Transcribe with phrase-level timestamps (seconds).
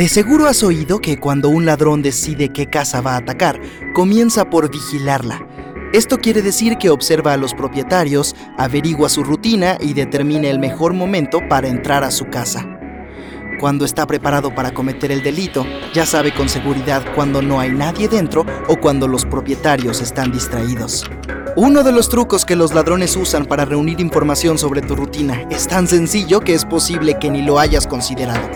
[0.00, 3.60] De seguro has oído que cuando un ladrón decide qué casa va a atacar,
[3.92, 5.46] comienza por vigilarla.
[5.92, 10.94] Esto quiere decir que observa a los propietarios, averigua su rutina y determina el mejor
[10.94, 12.66] momento para entrar a su casa.
[13.60, 18.08] Cuando está preparado para cometer el delito, ya sabe con seguridad cuando no hay nadie
[18.08, 21.04] dentro o cuando los propietarios están distraídos.
[21.56, 25.68] Uno de los trucos que los ladrones usan para reunir información sobre tu rutina es
[25.68, 28.48] tan sencillo que es posible que ni lo hayas considerado.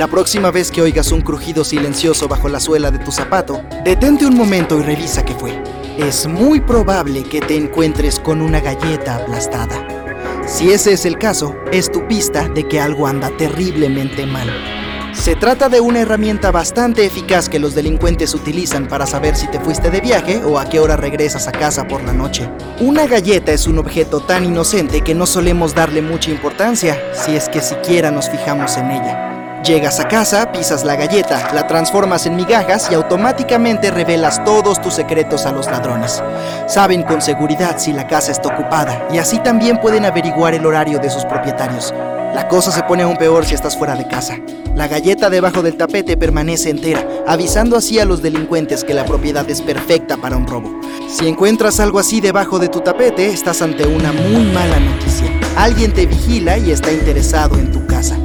[0.00, 4.24] La próxima vez que oigas un crujido silencioso bajo la suela de tu zapato, detente
[4.24, 5.62] un momento y revisa qué fue.
[5.98, 9.76] Es muy probable que te encuentres con una galleta aplastada.
[10.46, 14.48] Si ese es el caso, es tu pista de que algo anda terriblemente mal.
[15.12, 19.60] Se trata de una herramienta bastante eficaz que los delincuentes utilizan para saber si te
[19.60, 22.48] fuiste de viaje o a qué hora regresas a casa por la noche.
[22.80, 27.50] Una galleta es un objeto tan inocente que no solemos darle mucha importancia, si es
[27.50, 29.39] que siquiera nos fijamos en ella.
[29.64, 34.94] Llegas a casa, pisas la galleta, la transformas en migajas y automáticamente revelas todos tus
[34.94, 36.22] secretos a los ladrones.
[36.66, 40.98] Saben con seguridad si la casa está ocupada y así también pueden averiguar el horario
[40.98, 41.92] de sus propietarios.
[42.34, 44.38] La cosa se pone aún peor si estás fuera de casa.
[44.74, 49.48] La galleta debajo del tapete permanece entera, avisando así a los delincuentes que la propiedad
[49.50, 50.80] es perfecta para un robo.
[51.06, 55.30] Si encuentras algo así debajo de tu tapete, estás ante una muy mala noticia.
[55.56, 58.16] Alguien te vigila y está interesado en tu casa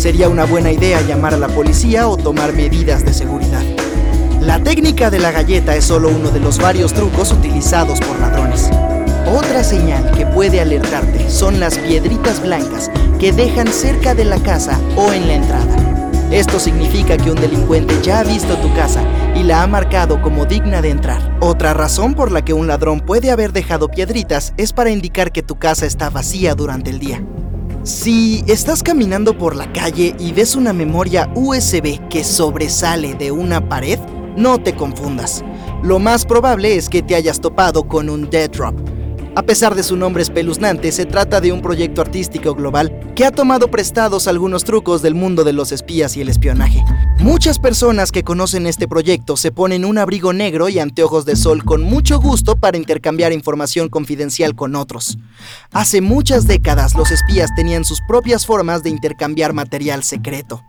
[0.00, 3.62] sería una buena idea llamar a la policía o tomar medidas de seguridad.
[4.40, 8.70] La técnica de la galleta es solo uno de los varios trucos utilizados por ladrones.
[9.30, 14.80] Otra señal que puede alertarte son las piedritas blancas que dejan cerca de la casa
[14.96, 16.08] o en la entrada.
[16.30, 19.02] Esto significa que un delincuente ya ha visto tu casa
[19.36, 21.36] y la ha marcado como digna de entrar.
[21.40, 25.42] Otra razón por la que un ladrón puede haber dejado piedritas es para indicar que
[25.42, 27.22] tu casa está vacía durante el día.
[27.82, 33.70] Si estás caminando por la calle y ves una memoria USB que sobresale de una
[33.70, 33.98] pared,
[34.36, 35.42] no te confundas.
[35.82, 38.74] Lo más probable es que te hayas topado con un dead drop
[39.34, 43.30] a pesar de su nombre espeluznante, se trata de un proyecto artístico global que ha
[43.30, 46.82] tomado prestados algunos trucos del mundo de los espías y el espionaje.
[47.18, 51.64] Muchas personas que conocen este proyecto se ponen un abrigo negro y anteojos de sol
[51.64, 55.18] con mucho gusto para intercambiar información confidencial con otros.
[55.70, 60.64] Hace muchas décadas los espías tenían sus propias formas de intercambiar material secreto.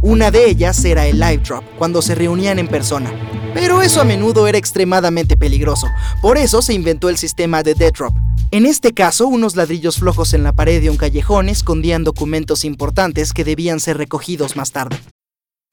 [0.00, 3.10] Una de ellas era el live drop, cuando se reunían en persona.
[3.54, 5.86] Pero eso a menudo era extremadamente peligroso,
[6.20, 8.12] por eso se inventó el sistema de Dead Drop.
[8.50, 13.32] En este caso, unos ladrillos flojos en la pared de un callejón escondían documentos importantes
[13.32, 14.96] que debían ser recogidos más tarde.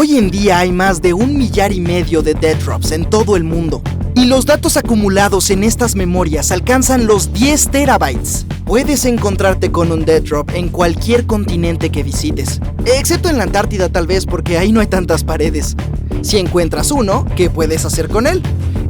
[0.00, 3.34] Hoy en día hay más de un millar y medio de dead drops en todo
[3.34, 3.82] el mundo.
[4.14, 8.46] Y los datos acumulados en estas memorias alcanzan los 10 terabytes.
[8.64, 13.88] Puedes encontrarte con un dead drop en cualquier continente que visites, excepto en la Antártida
[13.88, 15.74] tal vez porque ahí no hay tantas paredes.
[16.22, 18.40] Si encuentras uno, ¿qué puedes hacer con él?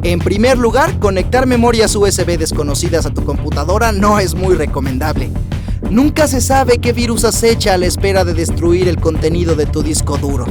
[0.02, 5.30] En primer lugar, conectar memorias USB desconocidas a tu computadora no es muy recomendable.
[5.90, 9.82] Nunca se sabe qué virus acecha a la espera de destruir el contenido de tu
[9.82, 10.44] disco duro.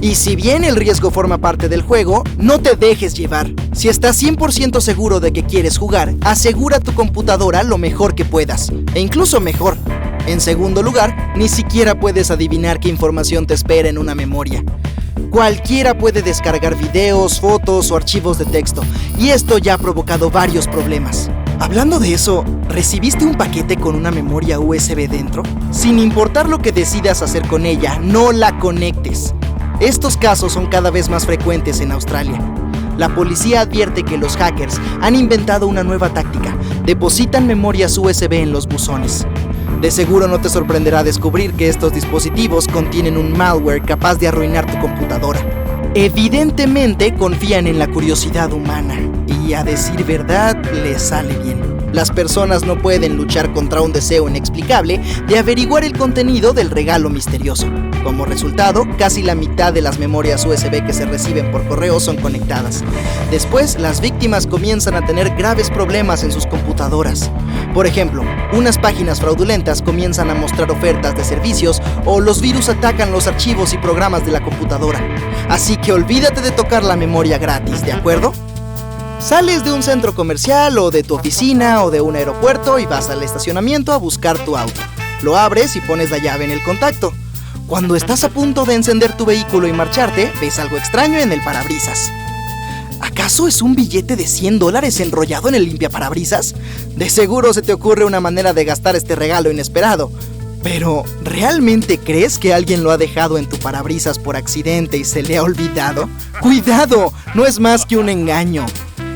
[0.00, 3.50] Y si bien el riesgo forma parte del juego, no te dejes llevar.
[3.72, 8.72] Si estás 100% seguro de que quieres jugar, asegura tu computadora lo mejor que puedas,
[8.94, 9.76] e incluso mejor.
[10.26, 14.62] En segundo lugar, ni siquiera puedes adivinar qué información te espera en una memoria.
[15.30, 18.82] Cualquiera puede descargar videos, fotos o archivos de texto,
[19.18, 21.28] y esto ya ha provocado varios problemas.
[21.58, 25.42] Hablando de eso, ¿recibiste un paquete con una memoria USB dentro?
[25.72, 29.34] Sin importar lo que decidas hacer con ella, no la conectes.
[29.80, 32.40] Estos casos son cada vez más frecuentes en Australia.
[32.96, 36.56] La policía advierte que los hackers han inventado una nueva táctica.
[36.84, 39.24] Depositan memorias USB en los buzones.
[39.80, 44.66] De seguro no te sorprenderá descubrir que estos dispositivos contienen un malware capaz de arruinar
[44.66, 45.38] tu computadora.
[45.94, 48.98] Evidentemente confían en la curiosidad humana
[49.28, 51.77] y a decir verdad les sale bien.
[51.92, 57.08] Las personas no pueden luchar contra un deseo inexplicable de averiguar el contenido del regalo
[57.08, 57.66] misterioso.
[58.04, 62.16] Como resultado, casi la mitad de las memorias USB que se reciben por correo son
[62.16, 62.84] conectadas.
[63.30, 67.30] Después, las víctimas comienzan a tener graves problemas en sus computadoras.
[67.74, 73.12] Por ejemplo, unas páginas fraudulentas comienzan a mostrar ofertas de servicios o los virus atacan
[73.12, 75.00] los archivos y programas de la computadora.
[75.48, 78.32] Así que olvídate de tocar la memoria gratis, ¿de acuerdo?
[79.20, 83.10] Sales de un centro comercial o de tu oficina o de un aeropuerto y vas
[83.10, 84.80] al estacionamiento a buscar tu auto.
[85.22, 87.12] Lo abres y pones la llave en el contacto.
[87.66, 91.42] Cuando estás a punto de encender tu vehículo y marcharte, ves algo extraño en el
[91.42, 92.12] parabrisas.
[93.00, 96.54] ¿Acaso es un billete de 100 dólares enrollado en el limpiaparabrisas?
[96.96, 100.12] De seguro se te ocurre una manera de gastar este regalo inesperado.
[100.62, 105.22] Pero, ¿realmente crees que alguien lo ha dejado en tu parabrisas por accidente y se
[105.22, 106.08] le ha olvidado?
[106.40, 107.12] ¡Cuidado!
[107.34, 108.64] No es más que un engaño.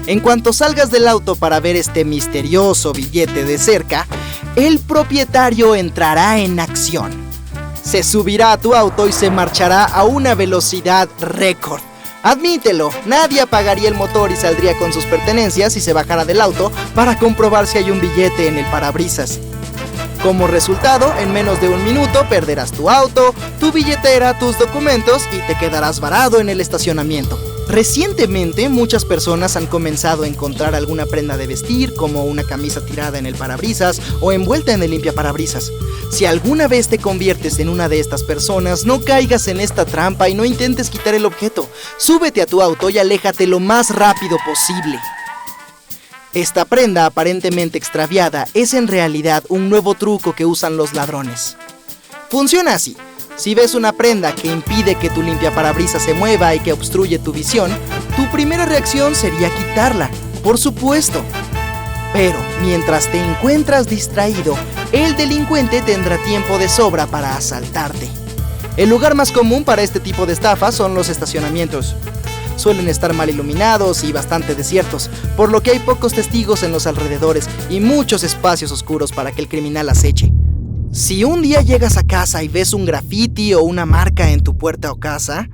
[0.07, 4.07] En cuanto salgas del auto para ver este misterioso billete de cerca,
[4.57, 7.13] el propietario entrará en acción.
[7.85, 11.81] Se subirá a tu auto y se marchará a una velocidad récord.
[12.25, 16.73] Admítelo, nadie apagaría el motor y saldría con sus pertenencias y se bajara del auto
[16.95, 19.39] para comprobar si hay un billete en el parabrisas.
[20.23, 25.39] Como resultado, en menos de un minuto perderás tu auto, tu billetera, tus documentos y
[25.47, 27.52] te quedarás varado en el estacionamiento.
[27.73, 33.19] Recientemente muchas personas han comenzado a encontrar alguna prenda de vestir, como una camisa tirada
[33.19, 35.73] en el parabrisas o envuelta en el limpiaparabrisas.
[36.11, 40.29] Si alguna vez te conviertes en una de estas personas, no caigas en esta trampa
[40.29, 41.67] y no intentes quitar el objeto.
[41.97, 45.01] Súbete a tu auto y aléjate lo más rápido posible.
[46.35, 51.57] Esta prenda aparentemente extraviada es en realidad un nuevo truco que usan los ladrones.
[52.29, 52.99] Funciona así.
[53.43, 57.33] Si ves una prenda que impide que tu limpiaparabrisas se mueva y que obstruye tu
[57.33, 57.73] visión,
[58.15, 60.13] tu primera reacción sería quitarla,
[60.45, 61.21] por supuesto.
[62.13, 64.55] Pero mientras te encuentras distraído,
[64.93, 68.09] el delincuente tendrá tiempo de sobra para asaltarte.
[68.77, 71.97] El lugar más común para este tipo de estafas son los estacionamientos.
[72.55, 76.87] Suelen estar mal iluminados y bastante desiertos, por lo que hay pocos testigos en los
[76.87, 80.32] alrededores y muchos espacios oscuros para que el criminal aceche.
[80.93, 84.59] Si un día llegas a casa y ves un graffiti o una marca en tu
[84.59, 85.49] puerta o casa,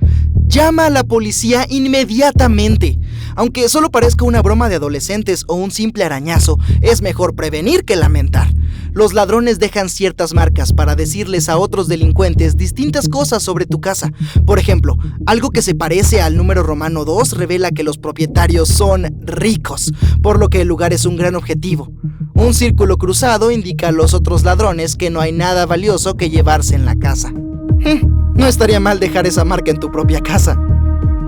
[0.49, 2.99] llama a la policía inmediatamente.
[3.37, 7.94] Aunque solo parezca una broma de adolescentes o un simple arañazo, es mejor prevenir que
[7.94, 8.52] lamentar.
[8.93, 14.12] Los ladrones dejan ciertas marcas para decirles a otros delincuentes distintas cosas sobre tu casa.
[14.44, 19.14] Por ejemplo, algo que se parece al número romano 2 revela que los propietarios son
[19.25, 21.93] ricos, por lo que el lugar es un gran objetivo.
[22.38, 26.76] Un círculo cruzado indica a los otros ladrones que no hay nada valioso que llevarse
[26.76, 27.31] en la casa.
[27.31, 30.56] Hm, no estaría mal dejar esa marca en tu propia casa.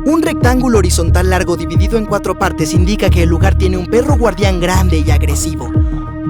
[0.06, 4.16] Un rectángulo horizontal largo dividido en cuatro partes indica que el lugar tiene un perro
[4.16, 5.68] guardián grande y agresivo.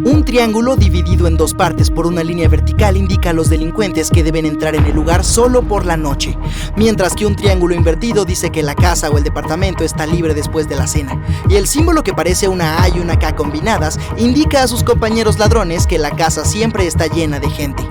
[0.03, 4.23] Un triángulo dividido en dos partes por una línea vertical indica a los delincuentes que
[4.23, 6.39] deben entrar en el lugar solo por la noche,
[6.75, 10.69] mientras que un triángulo invertido dice que la casa o el departamento está libre después
[10.71, 11.23] de la cena.
[11.51, 15.39] Y el símbolo que parece una A y una K combinadas indica a sus compañeros
[15.39, 17.83] ladrones que la casa siempre está llena de gente.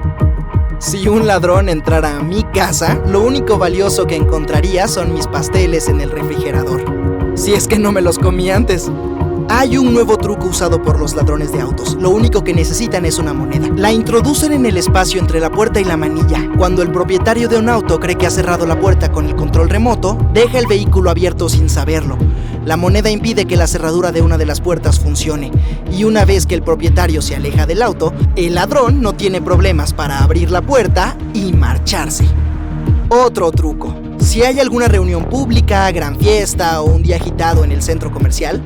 [0.79, 5.87] Si un ladrón entrara a mi casa, lo único valioso que encontraría son mis pasteles
[5.87, 6.83] en el refrigerador.
[7.35, 8.89] Si es que no me los comí antes.
[9.51, 11.95] Hay un nuevo truco usado por los ladrones de autos.
[11.95, 13.67] Lo único que necesitan es una moneda.
[13.75, 16.47] La introducen en el espacio entre la puerta y la manilla.
[16.55, 19.69] Cuando el propietario de un auto cree que ha cerrado la puerta con el control
[19.69, 22.15] remoto, deja el vehículo abierto sin saberlo.
[22.63, 25.51] La moneda impide que la cerradura de una de las puertas funcione.
[25.91, 29.93] Y una vez que el propietario se aleja del auto, el ladrón no tiene problemas
[29.93, 32.25] para abrir la puerta y marcharse.
[33.09, 33.95] Otro truco.
[34.19, 38.61] Si hay alguna reunión pública, gran fiesta o un día agitado en el centro comercial,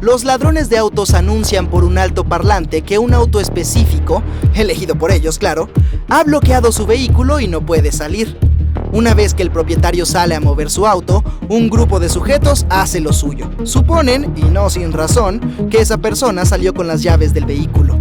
[0.00, 4.22] los ladrones de autos anuncian por un alto parlante que un auto específico,
[4.54, 5.68] elegido por ellos, claro,
[6.08, 8.36] ha bloqueado su vehículo y no puede salir.
[8.92, 13.00] Una vez que el propietario sale a mover su auto, un grupo de sujetos hace
[13.00, 13.50] lo suyo.
[13.64, 17.97] Suponen, y no sin razón, que esa persona salió con las llaves del vehículo.